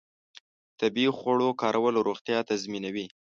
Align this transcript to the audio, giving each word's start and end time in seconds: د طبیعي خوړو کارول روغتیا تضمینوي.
د 0.03 0.03
طبیعي 0.79 1.11
خوړو 1.17 1.49
کارول 1.61 1.95
روغتیا 2.07 2.39
تضمینوي. 2.49 3.05